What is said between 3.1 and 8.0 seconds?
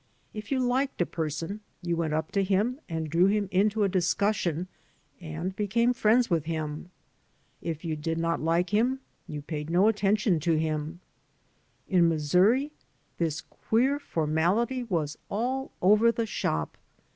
him into a discussion and became friends with him. H you